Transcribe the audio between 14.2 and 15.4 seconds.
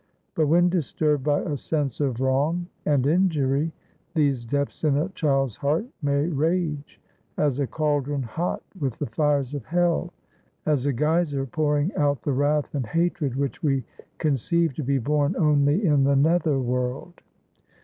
ceive to be born